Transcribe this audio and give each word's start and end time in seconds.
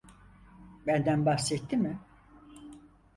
Benden 0.87 1.25
bahsetti 1.25 1.77
mi? 1.77 1.97